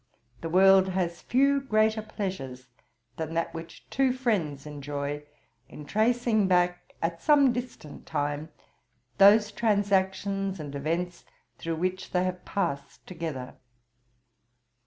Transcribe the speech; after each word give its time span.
The 0.41 0.49
world 0.49 0.89
has 0.89 1.21
few 1.21 1.61
greater 1.61 2.01
pleasures 2.01 2.65
than 3.17 3.35
that 3.35 3.53
which 3.53 3.87
two 3.91 4.13
friends 4.13 4.65
enjoy, 4.65 5.21
in 5.69 5.85
tracing 5.85 6.47
back, 6.47 6.95
at 7.03 7.21
some 7.21 7.53
distant 7.53 8.07
time, 8.07 8.49
those 9.19 9.51
transactions 9.51 10.59
and 10.59 10.73
events 10.73 11.23
through 11.59 11.75
which 11.75 12.09
they 12.13 12.23
have 12.23 12.43
passed 12.45 13.05
together. 13.05 13.57